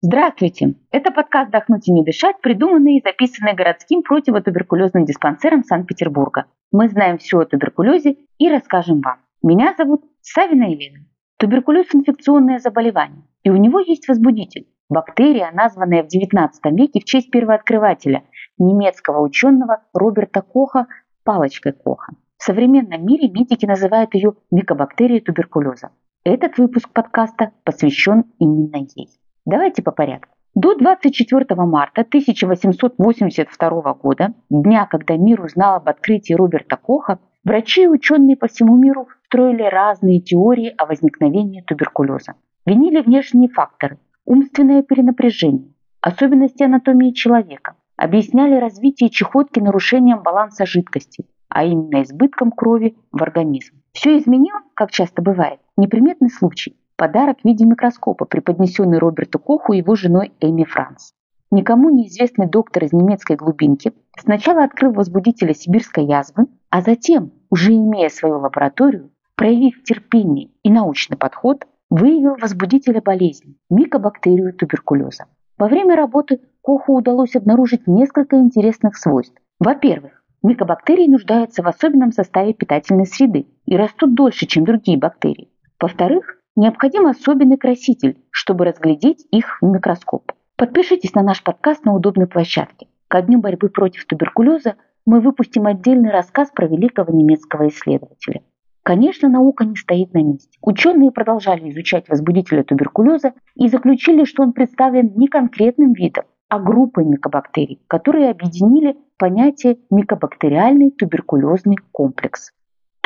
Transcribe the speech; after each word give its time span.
Здравствуйте! 0.00 0.76
Это 0.92 1.10
подкаст 1.10 1.50
«Дохнуть 1.50 1.88
и 1.88 1.92
не 1.92 2.04
дышать», 2.04 2.40
придуманный 2.40 2.98
и 2.98 3.02
записанный 3.02 3.54
городским 3.54 4.04
противотуберкулезным 4.04 5.04
диспансером 5.04 5.64
Санкт-Петербурга. 5.64 6.44
Мы 6.70 6.88
знаем 6.88 7.18
все 7.18 7.40
о 7.40 7.44
туберкулезе 7.44 8.16
и 8.38 8.48
расскажем 8.48 9.00
вам. 9.00 9.16
Меня 9.42 9.74
зовут 9.76 10.04
Савина 10.20 10.70
Елена. 10.70 11.04
Туберкулез– 11.36 11.86
инфекционное 11.92 12.60
заболевание, 12.60 13.24
и 13.42 13.50
у 13.50 13.56
него 13.56 13.80
есть 13.80 14.06
возбудитель– 14.06 14.68
бактерия, 14.88 15.50
названная 15.52 16.04
в 16.04 16.06
XIX 16.06 16.48
веке 16.76 17.00
в 17.00 17.04
честь 17.04 17.32
первооткрывателя, 17.32 18.22
немецкого 18.56 19.20
ученого 19.20 19.82
Роберта 19.92 20.42
Коха 20.42 20.86
палочкой 21.24 21.72
Коха. 21.72 22.12
В 22.36 22.44
современном 22.44 23.04
мире 23.04 23.28
медики 23.28 23.66
называют 23.66 24.14
ее 24.14 24.34
микобактерией 24.52 25.20
туберкулеза. 25.20 25.90
Этот 26.22 26.56
выпуск 26.56 26.88
подкаста 26.92 27.50
посвящен 27.64 28.26
именно 28.38 28.86
ей. 28.94 29.08
Давайте 29.48 29.82
по 29.82 29.92
порядку. 29.92 30.28
До 30.54 30.74
24 30.74 31.46
марта 31.64 32.02
1882 32.02 33.94
года, 33.94 34.34
дня, 34.50 34.84
когда 34.84 35.16
мир 35.16 35.40
узнал 35.42 35.76
об 35.76 35.88
открытии 35.88 36.34
Роберта 36.34 36.76
Коха, 36.76 37.18
врачи 37.44 37.84
и 37.84 37.86
ученые 37.86 38.36
по 38.36 38.46
всему 38.46 38.76
миру 38.76 39.08
строили 39.24 39.62
разные 39.62 40.20
теории 40.20 40.74
о 40.76 40.84
возникновении 40.84 41.62
туберкулеза. 41.62 42.34
Винили 42.66 43.00
внешние 43.00 43.48
факторы, 43.48 43.98
умственное 44.26 44.82
перенапряжение, 44.82 45.72
особенности 46.02 46.62
анатомии 46.62 47.12
человека, 47.12 47.76
объясняли 47.96 48.56
развитие 48.56 49.08
чехотки 49.08 49.60
нарушением 49.60 50.22
баланса 50.22 50.66
жидкости, 50.66 51.24
а 51.48 51.64
именно 51.64 52.02
избытком 52.02 52.52
крови 52.52 52.98
в 53.12 53.22
организм. 53.22 53.76
Все 53.92 54.18
изменил, 54.18 54.56
как 54.74 54.90
часто 54.90 55.22
бывает, 55.22 55.60
неприметный 55.78 56.28
случай– 56.28 56.76
подарок 56.98 57.38
в 57.40 57.44
виде 57.46 57.64
микроскопа, 57.64 58.26
преподнесенный 58.26 58.98
Роберту 58.98 59.38
Коху 59.38 59.72
его 59.72 59.94
женой 59.94 60.32
Эми 60.40 60.64
Франц. 60.64 61.12
Никому 61.50 61.88
неизвестный 61.88 62.46
доктор 62.46 62.84
из 62.84 62.92
немецкой 62.92 63.36
глубинки 63.36 63.94
сначала 64.18 64.64
открыл 64.64 64.92
возбудителя 64.92 65.54
сибирской 65.54 66.04
язвы, 66.04 66.46
а 66.68 66.82
затем, 66.82 67.30
уже 67.48 67.72
имея 67.72 68.10
свою 68.10 68.40
лабораторию, 68.40 69.10
проявив 69.36 69.82
терпение 69.84 70.50
и 70.62 70.70
научный 70.70 71.16
подход, 71.16 71.66
выявил 71.88 72.36
возбудителя 72.36 73.00
болезни– 73.00 73.56
микобактерию 73.70 74.52
туберкулеза. 74.52 75.26
Во 75.56 75.68
время 75.68 75.96
работы 75.96 76.40
Коху 76.60 76.98
удалось 76.98 77.34
обнаружить 77.34 77.86
несколько 77.86 78.36
интересных 78.36 78.96
свойств. 78.96 79.40
Во-первых, 79.58 80.22
микобактерии 80.42 81.06
нуждаются 81.06 81.62
в 81.62 81.68
особенном 81.68 82.12
составе 82.12 82.52
питательной 82.52 83.06
среды 83.06 83.46
и 83.64 83.76
растут 83.76 84.14
дольше, 84.14 84.46
чем 84.46 84.64
другие 84.64 84.98
бактерии. 84.98 85.50
Во-вторых, 85.80 86.37
необходим 86.58 87.06
особенный 87.06 87.56
краситель, 87.56 88.18
чтобы 88.30 88.64
разглядеть 88.64 89.24
их 89.30 89.58
в 89.62 89.66
микроскоп. 89.66 90.32
Подпишитесь 90.56 91.14
на 91.14 91.22
наш 91.22 91.42
подкаст 91.42 91.84
на 91.84 91.94
удобной 91.94 92.26
площадке. 92.26 92.88
Ко 93.06 93.22
дню 93.22 93.38
борьбы 93.38 93.68
против 93.68 94.04
туберкулеза 94.06 94.74
мы 95.06 95.20
выпустим 95.20 95.66
отдельный 95.66 96.10
рассказ 96.10 96.50
про 96.50 96.66
великого 96.66 97.16
немецкого 97.16 97.68
исследователя. 97.68 98.42
Конечно, 98.82 99.28
наука 99.28 99.64
не 99.64 99.76
стоит 99.76 100.12
на 100.14 100.22
месте. 100.22 100.58
Ученые 100.60 101.12
продолжали 101.12 101.70
изучать 101.70 102.08
возбудителя 102.08 102.64
туберкулеза 102.64 103.34
и 103.54 103.68
заключили, 103.68 104.24
что 104.24 104.42
он 104.42 104.52
представлен 104.52 105.12
не 105.14 105.28
конкретным 105.28 105.92
видом, 105.92 106.24
а 106.48 106.58
группой 106.58 107.04
микобактерий, 107.04 107.80
которые 107.86 108.30
объединили 108.30 108.96
понятие 109.16 109.78
микобактериальный 109.90 110.90
туберкулезный 110.90 111.76
комплекс. 111.92 112.50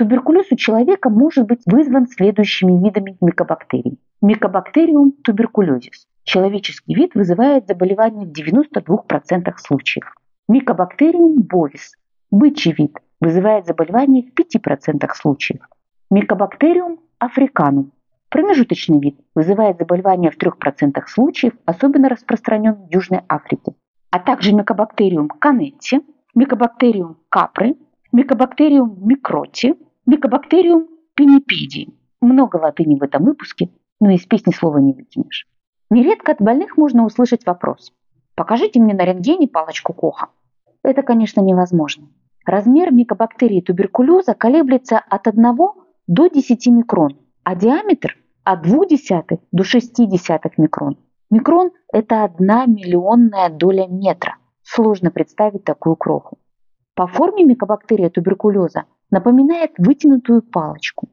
Туберкулез 0.03 0.47
у 0.51 0.57
человека 0.57 1.09
может 1.11 1.47
быть 1.47 1.61
вызван 1.65 2.09
следующими 2.09 2.73
видами 2.73 3.17
микобактерий. 3.21 4.01
Микобактериум 4.21 5.13
туберкулезис. 5.13 6.09
Человеческий 6.25 6.93
вид 6.93 7.15
вызывает 7.15 7.69
заболевание 7.69 8.27
в 8.27 8.33
92% 8.33 9.55
случаев. 9.59 10.13
Микобактериум 10.49 11.43
бовис. 11.43 11.93
Бычий 12.33 12.73
вид 12.73 12.99
вызывает 13.21 13.67
заболевание 13.67 14.25
в 14.25 14.35
5% 14.37 15.09
случаев. 15.15 15.61
Микобактериум 16.11 16.99
африканум. 17.21 17.93
Промежуточный 18.29 18.99
вид 18.99 19.21
вызывает 19.37 19.79
заболевание 19.79 20.33
в 20.33 20.37
3% 20.37 21.01
случаев, 21.07 21.53
особенно 21.65 22.09
распространен 22.09 22.75
в 22.75 22.93
Южной 22.93 23.21
Африке. 23.29 23.75
А 24.11 24.19
также 24.19 24.53
микобактериум 24.53 25.29
канетти, 25.29 26.01
микобактериум 26.35 27.19
капры, 27.29 27.77
микобактериум 28.11 28.99
микроти, 29.07 29.77
Микобактериум 30.05 30.89
пенипидии. 31.15 31.97
Много 32.21 32.57
латыни 32.57 32.99
в 32.99 33.05
этом 33.05 33.23
выпуске, 33.25 33.71
но 34.01 34.11
из 34.11 34.27
песни 34.27 34.51
слова 34.51 34.79
не 34.79 34.93
выкинешь. 34.93 35.47
Нередко 35.91 36.33
от 36.33 36.43
больных 36.43 36.77
можно 36.77 37.05
услышать 37.05 37.47
вопрос. 37.47 37.93
Покажите 38.35 38.81
мне 38.81 38.95
на 38.95 39.05
рентгене 39.05 39.47
палочку 39.47 39.93
Коха. 39.93 40.31
Это, 40.83 41.05
конечно, 41.05 41.41
невозможно. 41.41 42.09
Размер 42.45 42.93
микобактерии 42.93 43.61
туберкулеза 43.61 44.35
колеблется 44.35 44.99
от 44.99 45.29
1 45.29 45.45
до 46.09 46.27
10 46.27 46.67
микрон, 46.67 47.21
а 47.45 47.55
диаметр 47.55 48.17
от 48.43 48.67
0,2 48.67 49.39
до 49.53 49.63
0,6 49.63 50.51
микрон. 50.57 50.99
Микрон– 51.31 51.71
это 51.93 52.25
одна 52.25 52.67
миллионная 52.67 53.51
доля 53.51 53.87
метра. 53.87 54.35
Сложно 54.65 55.13
представить 55.13 55.63
такую 55.63 55.95
кроху. 55.95 56.39
По 56.97 57.07
форме 57.07 57.45
микобактерия 57.45 58.11
туберкулеза 58.11 58.87
напоминает 59.13 59.73
вытянутую 59.79 60.43
палочку. 60.43 61.09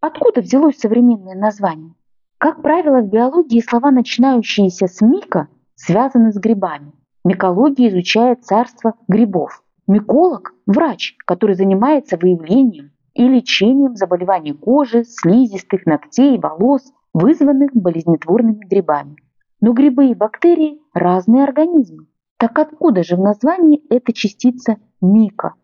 Откуда 0.00 0.40
взялось 0.40 0.78
современное 0.78 1.36
название? 1.36 1.94
Как 2.38 2.60
правило, 2.60 3.00
в 3.02 3.08
биологии 3.08 3.60
слова, 3.60 3.92
начинающиеся 3.92 4.88
с 4.88 5.00
мика, 5.00 5.46
связаны 5.76 6.32
с 6.32 6.36
грибами. 6.36 6.92
Микология 7.24 7.88
изучает 7.88 8.44
царство 8.44 8.94
грибов. 9.06 9.62
Миколог– 9.86 10.54
врач, 10.66 11.14
который 11.24 11.54
занимается 11.54 12.16
выявлением 12.16 12.90
и 13.14 13.28
лечением 13.28 13.94
заболеваний 13.94 14.54
кожи, 14.54 15.04
слизистых, 15.04 15.86
ногтей, 15.86 16.38
волос, 16.38 16.92
вызванных 17.14 17.70
болезнетворными 17.74 18.66
грибами. 18.66 19.16
Но 19.60 19.72
грибы 19.72 20.06
и 20.06 20.14
бактерии– 20.14 20.80
разные 20.94 21.44
организмы. 21.44 22.06
Так 22.38 22.58
откуда 22.58 23.04
же 23.04 23.14
в 23.14 23.20
названии 23.20 23.82
эта 23.88 24.12
частица 24.12 24.78
мика? 25.00 25.54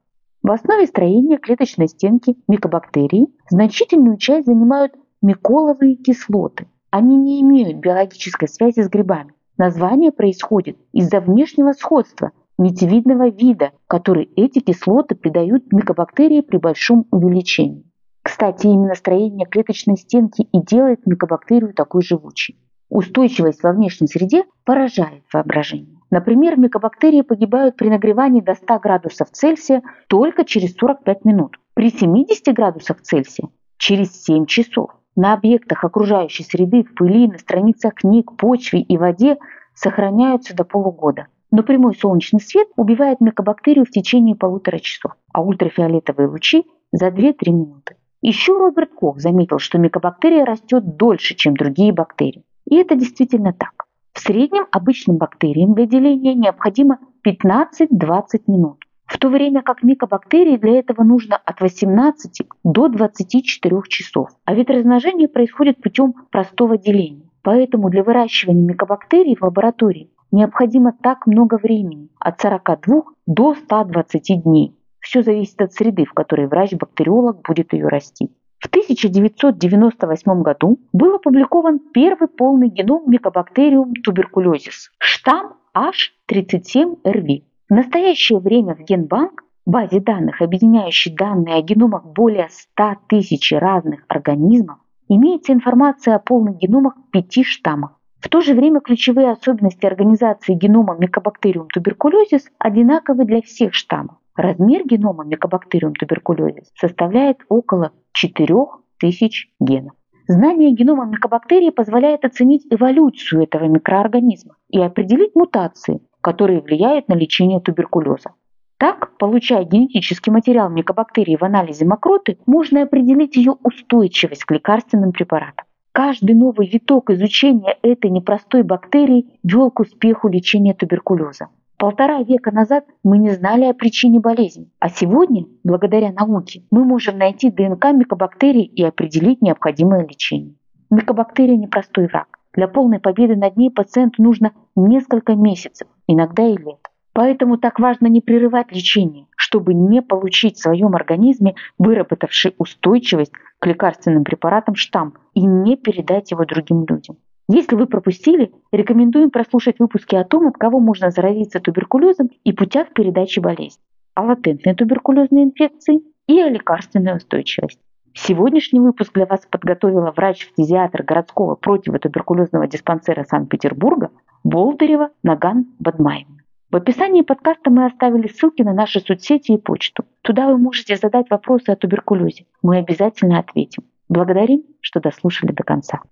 В 0.48 0.50
основе 0.50 0.86
строения 0.86 1.36
клеточной 1.36 1.88
стенки 1.88 2.34
микобактерий 2.48 3.26
значительную 3.50 4.16
часть 4.16 4.46
занимают 4.46 4.94
миколовые 5.20 5.96
кислоты. 5.96 6.68
Они 6.88 7.18
не 7.18 7.42
имеют 7.42 7.76
биологической 7.76 8.48
связи 8.48 8.80
с 8.80 8.88
грибами. 8.88 9.34
Название 9.58 10.10
происходит 10.10 10.78
из-за 10.94 11.20
внешнего 11.20 11.72
сходства 11.72 12.30
нитевидного 12.56 13.28
вида, 13.28 13.72
который 13.86 14.24
эти 14.36 14.60
кислоты 14.60 15.16
придают 15.16 15.70
микобактерии 15.70 16.40
при 16.40 16.56
большом 16.56 17.06
увеличении. 17.10 17.84
Кстати, 18.22 18.68
именно 18.68 18.94
строение 18.94 19.46
клеточной 19.46 19.98
стенки 19.98 20.48
и 20.50 20.62
делает 20.62 21.06
микобактерию 21.06 21.74
такой 21.74 22.00
живучей. 22.00 22.58
Устойчивость 22.88 23.62
во 23.62 23.74
внешней 23.74 24.06
среде 24.06 24.44
поражает 24.64 25.24
воображение. 25.30 25.97
Например, 26.10 26.58
микобактерии 26.58 27.20
погибают 27.20 27.76
при 27.76 27.88
нагревании 27.88 28.40
до 28.40 28.54
100 28.54 28.78
градусов 28.78 29.28
Цельсия 29.30 29.82
только 30.08 30.44
через 30.44 30.74
45 30.74 31.24
минут. 31.24 31.58
При 31.74 31.90
70 31.90 32.54
градусах 32.54 33.02
Цельсия 33.02 33.48
через 33.76 34.22
7 34.24 34.46
часов. 34.46 34.90
На 35.16 35.34
объектах 35.34 35.84
окружающей 35.84 36.44
среды, 36.44 36.84
в 36.84 36.94
пыли, 36.94 37.26
на 37.26 37.38
страницах 37.38 37.94
книг, 37.94 38.36
почве 38.36 38.80
и 38.80 38.96
воде 38.96 39.38
сохраняются 39.74 40.54
до 40.56 40.64
полугода. 40.64 41.26
Но 41.50 41.62
прямой 41.62 41.94
солнечный 41.94 42.40
свет 42.40 42.68
убивает 42.76 43.20
микобактерию 43.20 43.84
в 43.84 43.90
течение 43.90 44.36
полутора 44.36 44.78
часов, 44.78 45.12
а 45.32 45.42
ультрафиолетовые 45.42 46.28
лучи 46.28 46.66
за 46.92 47.08
2-3 47.08 47.34
минуты. 47.46 47.96
Еще 48.20 48.56
Роберт 48.56 48.94
Кох 48.94 49.18
заметил, 49.18 49.58
что 49.58 49.78
микобактерия 49.78 50.44
растет 50.44 50.96
дольше, 50.96 51.34
чем 51.34 51.56
другие 51.56 51.92
бактерии. 51.92 52.44
И 52.68 52.76
это 52.76 52.96
действительно 52.96 53.52
так. 53.52 53.87
В 54.18 54.20
среднем 54.20 54.66
обычным 54.72 55.16
бактериям 55.16 55.74
для 55.74 55.86
деления 55.86 56.34
необходимо 56.34 56.98
15-20 57.24 58.42
минут, 58.48 58.78
в 59.06 59.16
то 59.16 59.28
время 59.28 59.62
как 59.62 59.84
микобактерии 59.84 60.56
для 60.56 60.80
этого 60.80 61.04
нужно 61.04 61.36
от 61.36 61.60
18 61.60 62.42
до 62.64 62.88
24 62.88 63.76
часов. 63.86 64.30
А 64.44 64.54
ведь 64.54 64.70
размножение 64.70 65.28
происходит 65.28 65.80
путем 65.80 66.14
простого 66.32 66.76
деления. 66.76 67.30
Поэтому 67.42 67.90
для 67.90 68.02
выращивания 68.02 68.66
микобактерий 68.66 69.36
в 69.36 69.42
лаборатории 69.42 70.10
необходимо 70.32 70.92
так 71.00 71.28
много 71.28 71.56
времени, 71.56 72.08
от 72.18 72.40
42 72.40 73.02
до 73.28 73.54
120 73.54 74.42
дней. 74.42 74.74
Все 74.98 75.22
зависит 75.22 75.62
от 75.62 75.72
среды, 75.74 76.04
в 76.04 76.12
которой 76.12 76.48
врач-бактериолог 76.48 77.42
будет 77.46 77.72
ее 77.72 77.86
растить. 77.86 78.32
В 78.78 78.84
1998 78.84 80.42
году 80.42 80.78
был 80.92 81.16
опубликован 81.16 81.80
первый 81.92 82.28
полный 82.28 82.68
геном 82.68 83.02
микобактериум 83.10 83.92
туберкулезис, 84.04 84.92
штамм 84.98 85.54
H37RV. 85.76 87.42
В 87.68 87.74
настоящее 87.74 88.38
время 88.38 88.76
в 88.76 88.80
Генбанк, 88.80 89.42
базе 89.66 89.98
данных, 89.98 90.40
объединяющей 90.42 91.12
данные 91.12 91.56
о 91.56 91.60
геномах 91.60 92.04
более 92.04 92.48
100 92.50 92.98
тысяч 93.08 93.52
разных 93.52 94.04
организмов, 94.06 94.78
имеется 95.08 95.52
информация 95.52 96.14
о 96.14 96.20
полных 96.20 96.58
геномах 96.58 96.94
пяти 97.10 97.42
штаммов. 97.42 97.90
В 98.20 98.28
то 98.28 98.40
же 98.40 98.54
время 98.54 98.80
ключевые 98.80 99.32
особенности 99.32 99.86
организации 99.86 100.54
генома 100.54 100.96
Mycobacterium 100.96 101.66
tuberculosis 101.76 102.44
одинаковы 102.58 103.24
для 103.24 103.42
всех 103.42 103.74
штаммов. 103.74 104.18
Размер 104.38 104.84
генома 104.86 105.24
Mycobacterium 105.24 105.94
tuberculosis 106.00 106.68
составляет 106.76 107.38
около 107.48 107.90
4000 108.12 109.48
генов. 109.58 109.94
Знание 110.28 110.70
генома 110.70 111.06
микобактерии 111.06 111.70
позволяет 111.70 112.24
оценить 112.24 112.64
эволюцию 112.70 113.42
этого 113.42 113.64
микроорганизма 113.64 114.54
и 114.68 114.80
определить 114.80 115.34
мутации, 115.34 116.02
которые 116.20 116.60
влияют 116.60 117.08
на 117.08 117.14
лечение 117.14 117.58
туберкулеза. 117.60 118.30
Так, 118.76 119.16
получая 119.18 119.64
генетический 119.64 120.30
материал 120.30 120.70
микобактерии 120.70 121.34
в 121.34 121.42
анализе 121.42 121.84
мокроты, 121.84 122.38
можно 122.46 122.82
определить 122.82 123.34
ее 123.34 123.56
устойчивость 123.64 124.44
к 124.44 124.52
лекарственным 124.52 125.10
препаратам. 125.10 125.66
Каждый 125.98 126.36
новый 126.36 126.68
виток 126.68 127.10
изучения 127.10 127.76
этой 127.82 128.12
непростой 128.12 128.62
бактерии 128.62 129.36
вел 129.42 129.72
к 129.72 129.80
успеху 129.80 130.28
лечения 130.28 130.72
туберкулеза. 130.72 131.48
Полтора 131.76 132.22
века 132.22 132.52
назад 132.52 132.84
мы 133.02 133.18
не 133.18 133.30
знали 133.30 133.64
о 133.64 133.74
причине 133.74 134.20
болезни, 134.20 134.70
а 134.78 134.90
сегодня, 134.90 135.46
благодаря 135.64 136.12
науке, 136.12 136.62
мы 136.70 136.84
можем 136.84 137.18
найти 137.18 137.50
ДНК 137.50 137.86
микобактерий 137.86 138.62
и 138.62 138.84
определить 138.84 139.42
необходимое 139.42 140.06
лечение. 140.06 140.54
Микобактерия– 140.88 141.56
непростой 141.58 142.06
враг. 142.06 142.28
Для 142.54 142.68
полной 142.68 143.00
победы 143.00 143.34
над 143.34 143.56
ней 143.56 143.72
пациенту 143.72 144.22
нужно 144.22 144.52
несколько 144.76 145.34
месяцев, 145.34 145.88
иногда 146.06 146.46
и 146.46 146.56
лет. 146.56 146.87
Поэтому 147.18 147.58
так 147.58 147.80
важно 147.80 148.06
не 148.06 148.20
прерывать 148.20 148.70
лечение, 148.70 149.26
чтобы 149.36 149.74
не 149.74 150.02
получить 150.02 150.54
в 150.56 150.60
своем 150.60 150.94
организме 150.94 151.56
выработавший 151.76 152.54
устойчивость 152.58 153.32
к 153.58 153.66
лекарственным 153.66 154.22
препаратам 154.22 154.76
штамм 154.76 155.14
и 155.34 155.44
не 155.44 155.76
передать 155.76 156.30
его 156.30 156.44
другим 156.44 156.86
людям. 156.88 157.16
Если 157.48 157.74
вы 157.74 157.86
пропустили, 157.86 158.52
рекомендуем 158.70 159.30
прослушать 159.30 159.80
выпуски 159.80 160.14
о 160.14 160.22
том, 160.22 160.46
от 160.46 160.58
кого 160.58 160.78
можно 160.78 161.10
заразиться 161.10 161.58
туберкулезом 161.58 162.30
и 162.44 162.52
путях 162.52 162.92
передачи 162.92 163.40
болезни, 163.40 163.82
о 164.14 164.22
латентной 164.22 164.76
туберкулезной 164.76 165.42
инфекции 165.42 166.02
и 166.28 166.40
о 166.40 166.48
лекарственной 166.48 167.16
устойчивости. 167.16 167.80
Сегодняшний 168.14 168.78
выпуск 168.78 169.12
для 169.14 169.26
вас 169.26 169.40
подготовила 169.50 170.12
врач-фтизиатр 170.16 171.02
городского 171.02 171.56
противотуберкулезного 171.56 172.68
диспансера 172.68 173.24
Санкт-Петербурга 173.24 174.12
Болдырева 174.44 175.10
Наган 175.24 175.66
Бадмаевна. 175.80 176.37
В 176.70 176.76
описании 176.76 177.22
подкаста 177.22 177.70
мы 177.70 177.86
оставили 177.86 178.28
ссылки 178.28 178.60
на 178.60 178.74
наши 178.74 179.00
соцсети 179.00 179.52
и 179.52 179.56
почту. 179.56 180.04
Туда 180.20 180.48
вы 180.48 180.58
можете 180.58 180.96
задать 180.96 181.30
вопросы 181.30 181.70
о 181.70 181.76
туберкулезе. 181.76 182.44
Мы 182.60 182.76
обязательно 182.76 183.38
ответим. 183.38 183.84
Благодарим, 184.10 184.64
что 184.82 185.00
дослушали 185.00 185.52
до 185.52 185.62
конца. 185.62 186.02